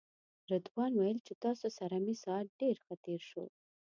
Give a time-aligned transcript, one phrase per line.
[0.51, 3.45] رضوان ویل چې تاسو سره مې ساعت ډېر ښه تېر شو.